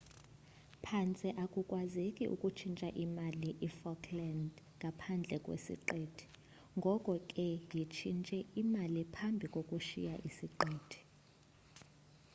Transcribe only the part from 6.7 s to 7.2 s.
ngoko